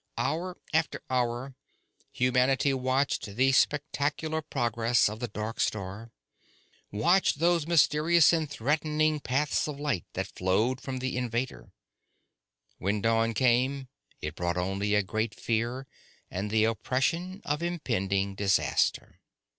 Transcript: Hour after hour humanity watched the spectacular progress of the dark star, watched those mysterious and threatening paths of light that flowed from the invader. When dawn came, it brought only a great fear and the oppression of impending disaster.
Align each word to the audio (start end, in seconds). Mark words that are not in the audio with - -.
Hour 0.17 0.57
after 0.73 1.03
hour 1.11 1.53
humanity 2.11 2.73
watched 2.73 3.23
the 3.35 3.51
spectacular 3.51 4.41
progress 4.41 5.07
of 5.07 5.19
the 5.19 5.27
dark 5.27 5.59
star, 5.59 6.09
watched 6.91 7.37
those 7.37 7.67
mysterious 7.67 8.33
and 8.33 8.49
threatening 8.49 9.19
paths 9.19 9.67
of 9.67 9.79
light 9.79 10.05
that 10.13 10.25
flowed 10.33 10.81
from 10.81 10.97
the 10.97 11.15
invader. 11.15 11.71
When 12.79 12.99
dawn 12.99 13.35
came, 13.35 13.89
it 14.23 14.33
brought 14.33 14.57
only 14.57 14.95
a 14.95 15.03
great 15.03 15.35
fear 15.39 15.85
and 16.31 16.49
the 16.49 16.63
oppression 16.63 17.39
of 17.45 17.61
impending 17.61 18.33
disaster. 18.33 19.19